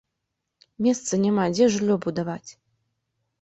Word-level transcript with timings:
Месца 0.85 1.19
няма, 1.25 1.45
дзе 1.59 1.67
жыллё 1.75 1.99
будаваць? 2.07 2.51